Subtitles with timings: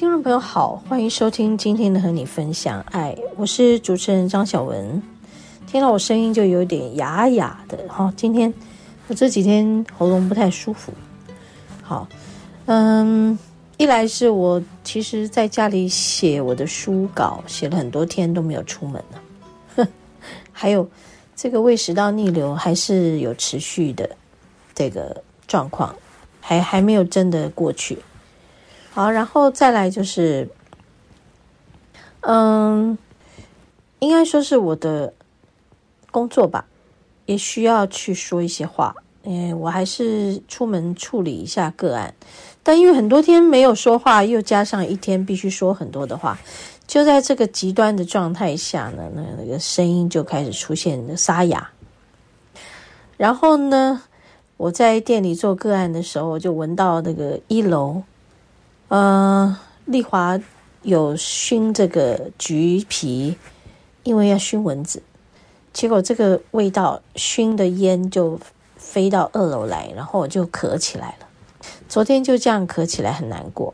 [0.00, 5.02] 听众朋友好，欢迎收听今天的和你分享爱，我是主持人张小文。
[5.66, 8.50] 听到我声音就有点哑哑的哈，今天
[9.08, 10.90] 我这几天喉咙不太舒服。
[11.82, 12.08] 好，
[12.64, 13.38] 嗯，
[13.76, 19.22] 一来是我其实在家里写我的书稿，写了很多天都没有出门了，
[19.76, 19.88] 哼，
[20.50, 20.88] 还有
[21.36, 24.08] 这个胃食道逆流还是有持续的
[24.74, 25.94] 这个状况，
[26.40, 27.98] 还还没有真的过去。
[28.92, 30.48] 好，然后再来就是，
[32.22, 32.98] 嗯，
[34.00, 35.14] 应该说是我的
[36.10, 36.66] 工作吧，
[37.26, 38.94] 也需要去说一些话。
[39.22, 42.12] 嗯，我还是出门处理一下个案，
[42.64, 46.36] 但因为很多天没有说话，又加上一天必须说很多的话，
[46.86, 51.70] 就在这个极端的状态下呢，那那个声音就开始出现沙哑。
[53.16, 54.02] 然后呢，
[54.56, 58.02] 我在店里做个案的时候，我就闻到那个一楼。
[58.90, 60.36] 呃，丽华
[60.82, 63.38] 有熏这个橘皮，
[64.02, 65.00] 因为要熏蚊子，
[65.72, 68.36] 结果这个味道熏的烟就
[68.74, 71.28] 飞到二楼来，然后我就咳起来了。
[71.88, 73.72] 昨天就这样咳起来，很难过。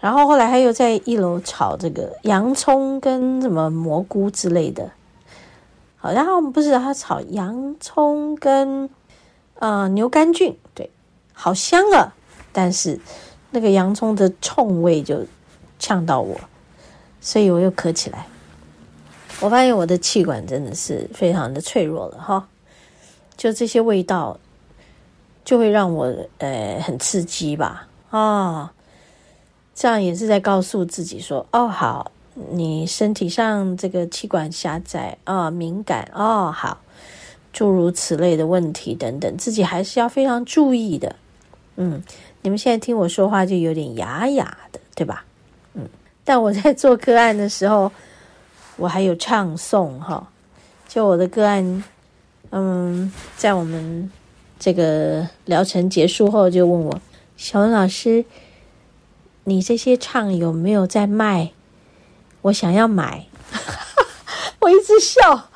[0.00, 4.90] 然后后来还有在一楼炒这个洋葱跟什么蘑菇之类的，
[5.94, 8.90] 好，然后不是他炒洋葱跟
[9.60, 10.90] 呃牛肝菌，对，
[11.32, 12.12] 好香啊，
[12.52, 12.98] 但是。
[13.54, 15.24] 那个洋葱的冲味就
[15.78, 16.36] 呛到我，
[17.20, 18.26] 所以我又咳起来。
[19.40, 22.48] 我发现我的气管真的是非常的脆弱了哈，
[23.36, 24.40] 就这些味道
[25.44, 28.72] 就会让我呃很刺激吧啊、
[29.72, 32.10] 这样也是在告诉自己说哦好，
[32.50, 36.80] 你身体上这个气管狭窄啊、敏感哦好，
[37.52, 41.14] 诸如此类的问题等等，自己还是要非常注意的，
[41.76, 42.02] 嗯。
[42.44, 45.24] 你们现在听我说话就有点哑哑的，对吧？
[45.72, 45.88] 嗯，
[46.24, 47.90] 但我在做个案的时候，
[48.76, 50.28] 我还有唱诵哈。
[50.86, 51.82] 就我的个案，
[52.50, 54.12] 嗯，在我们
[54.58, 57.00] 这个疗程结束后，就问我
[57.38, 58.26] 小文老师，
[59.44, 61.52] 你这些唱有没有在卖？
[62.42, 63.24] 我想要买。
[64.60, 65.48] 我一直笑，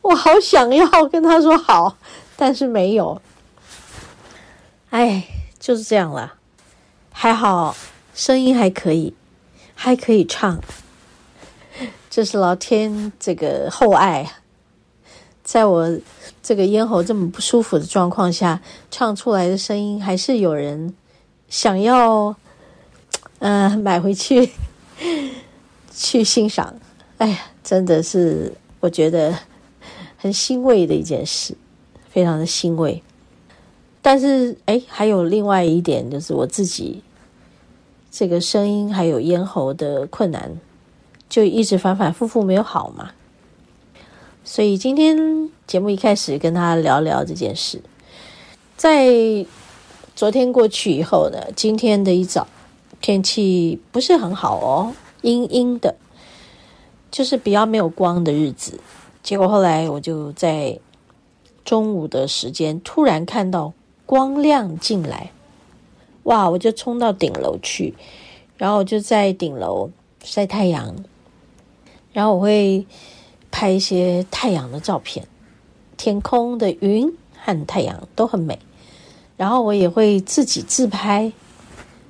[0.00, 1.98] 我好想要跟他说好，
[2.36, 3.20] 但是没有。
[4.90, 5.26] 哎。
[5.66, 6.34] 就是这样了，
[7.10, 7.76] 还好
[8.14, 9.12] 声音还可以，
[9.74, 10.60] 还可以唱，
[12.08, 14.32] 这是老天这个厚爱，
[15.42, 15.98] 在我
[16.40, 18.62] 这个咽喉这么不舒服的状况下，
[18.92, 20.94] 唱出来的声音还是有人
[21.48, 22.36] 想要，
[23.40, 24.52] 嗯、买回去
[25.92, 26.76] 去欣赏。
[27.18, 29.36] 哎呀，真的是我觉得
[30.16, 31.56] 很欣慰的一件事，
[32.08, 33.02] 非常的欣慰。
[34.08, 37.02] 但是，哎，还有另外一点，就是我自己
[38.08, 40.60] 这个声音还有咽喉的困难，
[41.28, 43.10] 就一直反反复复没有好嘛。
[44.44, 47.82] 所以今天节目一开始跟他聊聊这件事。
[48.76, 49.12] 在
[50.14, 52.46] 昨天过去以后呢，今天的一早
[53.00, 55.96] 天气不是很好哦，阴阴的，
[57.10, 58.78] 就是比较没有光的日子。
[59.24, 60.78] 结果后来我就在
[61.64, 63.72] 中午的时间突然看到。
[64.06, 65.32] 光亮进来，
[66.22, 66.48] 哇！
[66.48, 67.92] 我就冲到顶楼去，
[68.56, 69.90] 然后我就在顶楼
[70.22, 70.94] 晒太阳，
[72.12, 72.86] 然后我会
[73.50, 75.26] 拍一些太阳的照片，
[75.96, 78.58] 天空的云和太阳都很美。
[79.36, 81.32] 然后我也会自己自拍，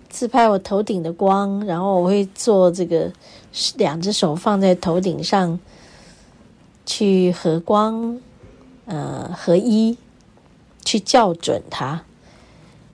[0.09, 3.11] 自拍我头顶的光，然后我会做这个
[3.77, 5.59] 两只手放在头顶上
[6.85, 8.21] 去合光，
[8.85, 9.97] 呃，合一。
[10.87, 12.01] 去校准它，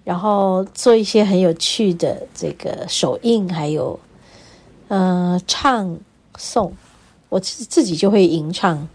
[0.02, 4.00] 然后做一些很有趣的这个手印，还有
[4.88, 5.96] 呃唱
[6.36, 6.72] 诵，
[7.28, 8.88] 我自自己就会吟唱，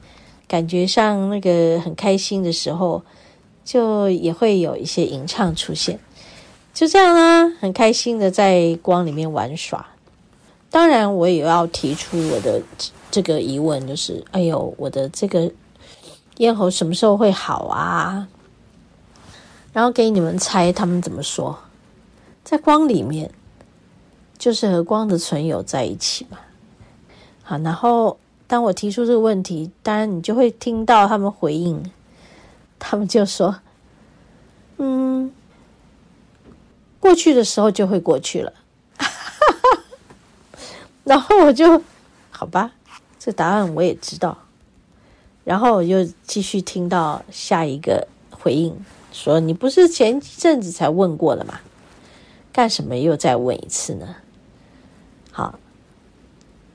[0.48, 3.04] 感觉上那个很开心的时候，
[3.64, 6.00] 就也会有一些吟唱出现。
[6.74, 9.86] 就这样啊，很开心的在光里面玩耍。
[10.70, 12.62] 当然，我也要提出我的
[13.10, 15.50] 这个疑问，就是，哎呦，我的这个
[16.38, 18.28] 咽喉什么时候会好啊？
[19.74, 21.58] 然后给你们猜，他们怎么说？
[22.44, 23.32] 在光里面，
[24.38, 26.38] 就是和光的存有在一起嘛。
[27.44, 28.18] 好，然后
[28.48, 31.92] 当我提出这个问题，当然你就会听到他们回应，
[32.80, 33.60] 他们就说，
[34.78, 35.32] 嗯。
[37.00, 38.52] 过去的时候就会过去了，
[41.06, 41.82] 然后我就
[42.32, 42.72] 好吧，
[43.18, 44.38] 这答案我也知道，
[45.46, 48.76] 然后我就继续听到下一个回应，
[49.18, 51.60] 说你不是前一阵子才问过了吗？
[52.54, 54.16] 干什么又再问一次呢？
[55.32, 55.58] 好，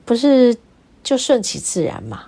[0.03, 0.55] 不是
[1.01, 2.25] 就顺其自然嘛？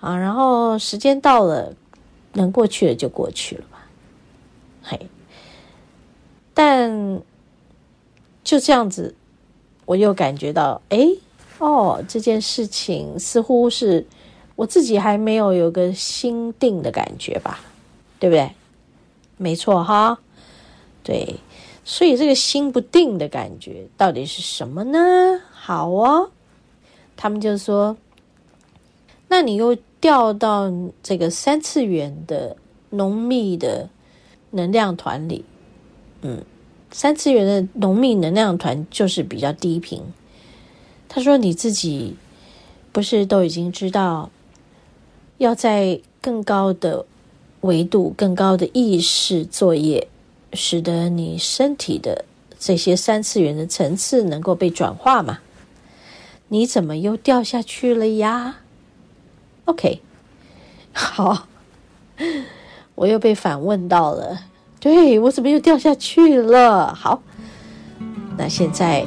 [0.00, 1.74] 啊，然后时间到了，
[2.34, 3.78] 能过去的就过去了嘛，
[4.82, 5.08] 嘿。
[6.52, 7.22] 但
[8.44, 9.14] 就这样子，
[9.86, 11.08] 我又感觉到，哎，
[11.58, 14.06] 哦，这件事情似乎是
[14.54, 17.60] 我自己还没有有个心定的感觉吧，
[18.20, 18.50] 对不对？
[19.36, 20.18] 没错哈，
[21.02, 21.36] 对，
[21.84, 25.40] 所以这个心不定的感觉到底是什么呢？
[25.52, 26.30] 好哦，
[27.16, 27.96] 他们就说，
[29.28, 30.72] 那你又掉到
[31.02, 32.56] 这个三次元的
[32.90, 33.90] 浓密的
[34.50, 35.44] 能量团里。
[36.22, 36.44] 嗯，
[36.90, 40.02] 三次元的浓密能量团就是比较低频。
[41.08, 42.16] 他说：“你自己
[42.92, 44.30] 不是都已经知道，
[45.38, 47.06] 要在更高的
[47.66, 50.08] 维度、更高的意识作业，
[50.52, 52.24] 使得你身体的
[52.58, 55.40] 这些三次元的层次能够被转化嘛？
[56.48, 58.58] 你怎么又掉下去了呀
[59.64, 60.00] ？”OK，
[60.92, 61.48] 好，
[62.94, 64.38] 我又被反问到了。
[64.78, 66.94] 对，我怎么又掉下去了？
[66.94, 67.20] 好，
[68.38, 69.04] 那现在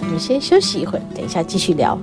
[0.00, 1.98] 我们先休息一会儿，等一下继续聊。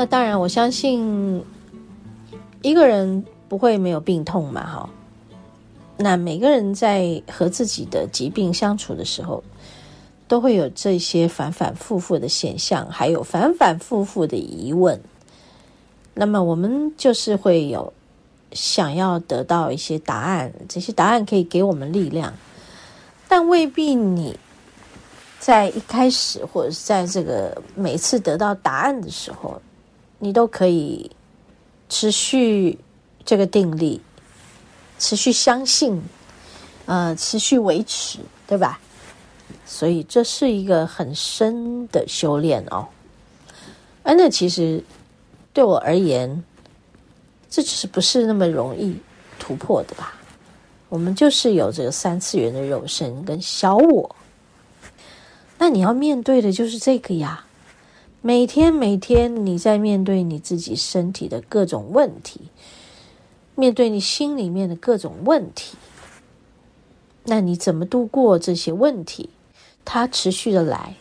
[0.00, 1.44] 那当然，我相信
[2.62, 4.88] 一个人不会没有病痛嘛，哈。
[5.98, 9.44] 那每个人在和自己的疾病相处的时候，
[10.26, 14.98] 都会有这些反反复复的现象，还有反反复复的疑问。
[16.14, 17.92] 那么我们就是会有
[18.52, 22.32] 想要得到一些答案，这些答案可以给我们力量，
[23.28, 24.34] 但未必你
[25.38, 29.60] 在一开始或者是在这个每次得到答案的时候。
[30.20, 31.10] 你都可以
[31.88, 32.78] 持续
[33.24, 34.00] 这个定力，
[34.98, 36.00] 持续相信，
[36.86, 38.78] 呃，持续维持，对吧？
[39.66, 42.86] 所以这是一个很深的修炼哦。
[44.02, 44.84] 而那其实
[45.52, 46.44] 对我而言，
[47.48, 48.96] 这只是不是那么容易
[49.38, 50.14] 突破的吧？
[50.88, 54.16] 我们就是有这个三次元的肉身跟小我，
[55.56, 57.46] 那你要面对的就是这个呀。
[58.22, 62.42] 每天每天，你在面对你自己身体的各种问题，
[63.54, 65.78] 面对你心里面的各种问题，
[67.24, 69.30] 那你怎么度过这些问题？
[69.86, 70.94] 它持续的来，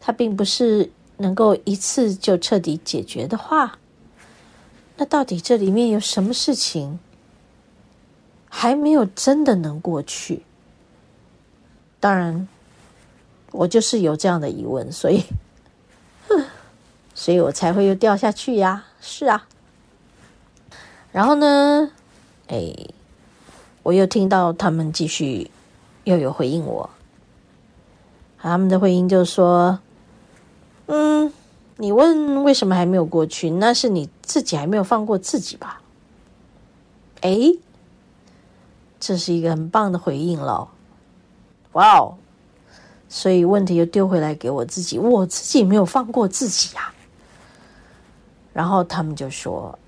[0.00, 3.78] 它并不是能够一次就彻底解决的话，
[4.96, 6.98] 那到底这里面有什么事情
[8.48, 10.42] 还没有真的能过去？
[12.00, 12.48] 当然，
[13.50, 15.22] 我就是有这样的疑问，所以。
[17.22, 19.46] 所以我才会又掉下去呀，是啊。
[21.12, 21.92] 然后呢，
[22.48, 22.74] 哎，
[23.84, 25.48] 我又听到他们继续
[26.02, 26.90] 又有回应我，
[28.40, 29.78] 他们的回应就说
[30.86, 31.32] ：“嗯，
[31.76, 35.80] 你问为什么还没有过去，那是你自己还没有放过自己吧？
[37.20, 37.56] 诶，
[38.98, 40.68] 这是一个很棒的回应了。
[41.74, 42.16] 哇哦！
[43.08, 46.92] 所以问题又丢回来给我自己，我自己没有放过自己呀、
[48.52, 49.78] 然后他们就说：“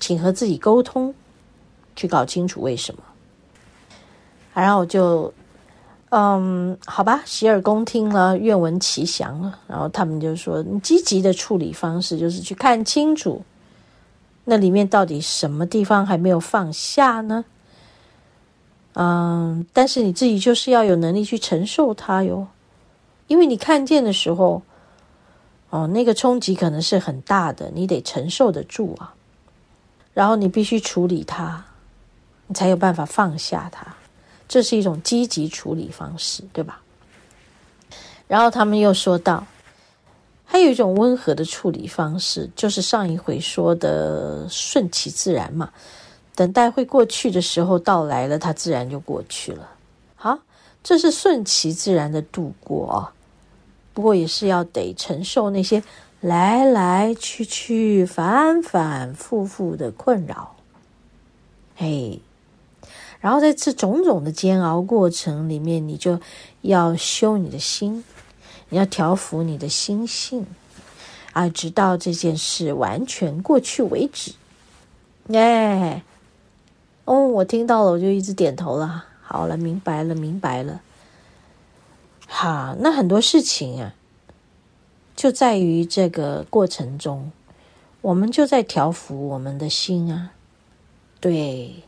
[0.00, 1.14] 请和自己沟通，
[1.94, 3.02] 去搞清楚为什么。”
[4.54, 5.32] 然后我就，
[6.10, 9.58] 嗯，好吧，洗耳恭听了，愿闻其详了。
[9.66, 13.42] 然后他们就说：“你积极的处理方式就是去看清楚，
[14.44, 17.44] 那里面到底什么地方还没有放下呢？”
[18.94, 22.46] 嗯，但是你自己就是要有能力去承受它哟，
[23.26, 24.60] 因为你看见的时候，
[25.72, 29.14] 哦，那个冲击可能是很大的，你得承受得住啊。
[30.12, 31.64] 然后你必须处理它，
[32.46, 33.86] 你才有办法放下它。
[34.46, 36.82] 这是一种积极处理方式，对吧？
[38.28, 39.46] 然后他们又说到，
[40.44, 45.72] 还有一种温和的处理方式，就是上一回说的顺其自然嘛。
[46.34, 49.66] 等待会过去的时候到来了，它自然就过去了。
[50.16, 50.38] 好，
[50.84, 53.12] 这是顺其自然的度过啊。
[53.92, 55.82] 不过也是要得承受那些
[56.20, 60.56] 来来去去、反反复复的困扰。
[61.76, 62.20] 嘿，
[63.20, 66.20] 然后在这种种的煎熬过程里面，你就
[66.60, 68.04] 要修你的心，
[68.68, 70.46] 你要调伏你的心性
[71.32, 74.32] 啊，直到这件事完全过去为止。
[75.32, 76.02] 哎。
[77.04, 79.04] 哦，我听到了，我就一直点头了。
[79.22, 80.80] 好了，明白了，明白了。
[82.34, 83.94] 好，那很多事情啊，
[85.14, 87.30] 就在于这个过程中，
[88.00, 90.32] 我们就在调伏我们的心啊。
[91.20, 91.84] 对，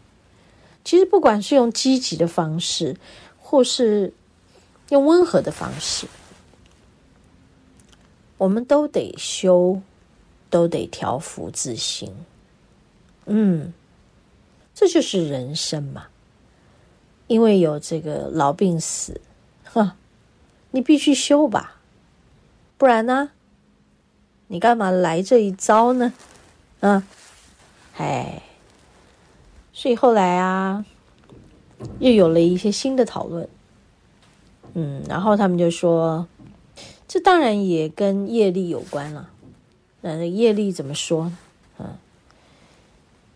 [0.84, 2.96] 其实不管是用积极的方式，
[3.40, 4.12] 或是
[4.90, 6.06] 用温和的方式，
[8.36, 9.80] 我们都得修，
[10.50, 12.12] 都得调伏自心。
[13.24, 13.72] 嗯。
[14.76, 16.06] 这就是人生嘛，
[17.28, 19.20] 因为有这个老病死，
[19.62, 19.96] 哈，
[20.74, 21.76] 你必须修吧，
[22.76, 23.30] 不然呢？
[24.48, 26.12] 你干嘛来这一招呢？
[26.80, 27.00] 嗯，
[27.96, 28.42] 哎，
[29.72, 30.84] 所以后来啊，
[32.00, 33.48] 又有了一些新的讨论，
[34.72, 36.26] 嗯，然后他们就说，
[37.06, 39.30] 这当然也跟业力有关了。
[40.00, 41.30] 那业力怎么说？
[41.78, 41.96] 嗯，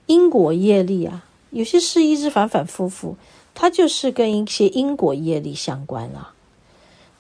[0.07, 1.25] 因果业力啊。
[1.50, 3.16] 有些事一直反反复复，
[3.54, 6.33] 它就是跟一些因果业力相关了。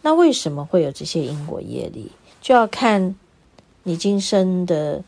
[0.08, 2.10] 那为什么会有这些因果业力？
[2.40, 3.14] 就要看
[3.82, 5.04] 你今生的，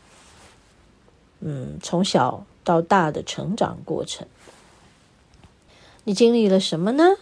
[1.39, 4.27] 嗯，从小到大的成长过程，
[6.03, 7.15] 你经历了什么呢？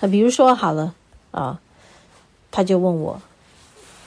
[0.00, 0.96] 啊，比如说好了
[1.30, 1.60] 啊，
[2.50, 3.22] 他就问我，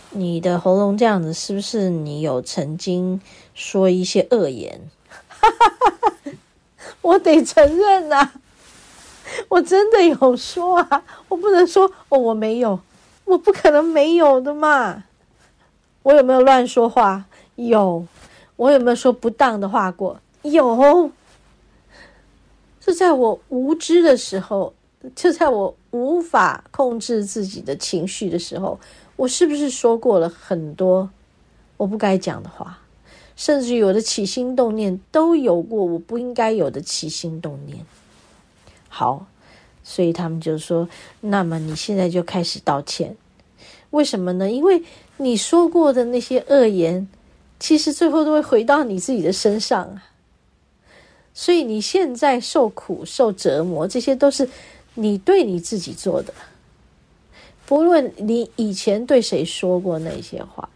[0.09, 3.21] 你的喉咙这样子，是不是你有曾经
[3.53, 4.89] 说一些恶言？
[5.29, 6.31] 哈哈哈哈。
[6.99, 8.33] 我得承认呐、啊，
[9.47, 12.77] 我真的有说啊，我不能说哦，我没有，
[13.25, 15.03] 我不可能没有的嘛。
[16.03, 17.25] 我有没有乱说话？
[17.55, 18.07] 有。
[18.55, 20.19] 我有没有说不当的话过？
[20.43, 21.11] 有。
[22.79, 24.73] 是在我无知的时候，
[25.15, 28.79] 就在我无法控制自己的情绪的时候，
[29.15, 31.09] 我是不是说过了很多
[31.77, 32.79] 我不该讲的话？
[33.35, 37.85] 甚至有的起心动念都有过我不应该有的起心动念。
[38.87, 39.25] 好，
[39.85, 40.89] 所以他们就说
[41.21, 43.15] ：“那么你现在就开始道歉，
[43.91, 44.51] 为什么呢？
[44.51, 44.83] 因为
[45.17, 47.07] 你说过的那些恶言，
[47.59, 50.03] 其实最后都会回到你自己的身上啊。
[51.35, 54.49] 所以你现在受苦受折磨，这些都是
[54.95, 56.33] 你对你自己做的。
[57.67, 60.67] 不论你以前对谁说过那些话。”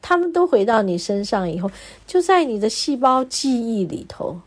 [0.00, 1.70] 他们都回到你身上以后，
[2.06, 4.40] 就在你的细胞记忆里头，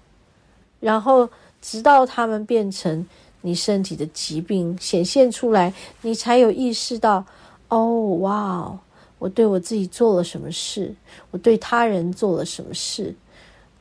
[0.80, 1.30] 然后
[1.62, 3.06] 直到他们变成
[3.42, 7.26] 你身体的疾病显现出来，你才有意识到：
[7.70, 8.80] 哦，哇哦，
[9.20, 10.96] 我对我自己做了什么事？
[11.32, 13.16] 我对他人做了什么事？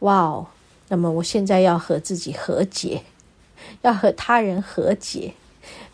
[0.00, 0.46] 哇哦，
[0.88, 3.02] 那么我现在要和自己和解，
[3.82, 5.34] 要和他人和解，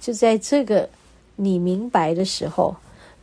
[0.01, 0.89] 就在这个
[1.37, 2.77] 你明白的时候。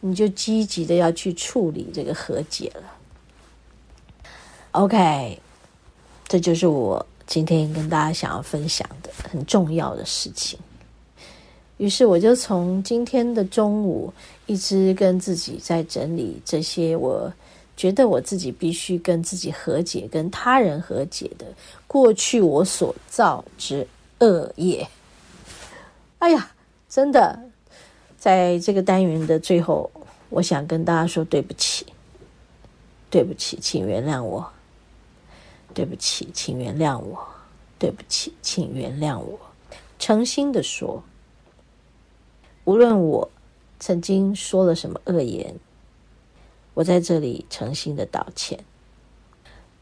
[0.05, 2.83] 你就积极的要去处理这个和解了。
[4.71, 5.39] OK，
[6.27, 10.59] 这就是我今天跟大家想要分享的很重要的事情。
[11.77, 14.13] 于是我就从今天的中午
[14.45, 17.31] 一直跟自己在整理这些，我
[17.75, 21.45] 觉得我自己必须跟自己和解、跟他人和解的
[21.87, 23.87] 过去我所造之
[24.19, 24.87] 恶业。
[26.19, 26.51] 哎呀，
[26.89, 27.39] 真的。
[28.15, 29.91] 在这个单元的最后，
[30.29, 31.85] 我想跟大家说对不起，
[33.09, 34.49] 对不起，请原谅我，
[35.73, 37.27] 对不起，请原谅我，
[37.79, 39.39] 对不起，请原谅我。
[39.97, 41.03] 诚心的说，
[42.65, 43.29] 无论我
[43.79, 45.55] 曾经说了什么恶言，
[46.73, 48.63] 我在这里诚心的道歉，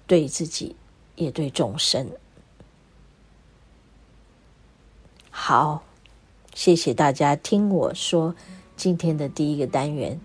[0.07, 0.75] 对自己
[1.15, 2.09] 也对众生。
[5.29, 5.83] 好，
[6.53, 8.35] 谢谢大家听我说
[8.75, 10.19] 今天的第一个单元。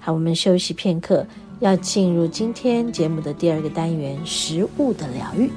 [0.00, 1.26] 好，我们休息片刻，
[1.60, 5.50] 要进入今天节目的第二个单元——食物的疗愈。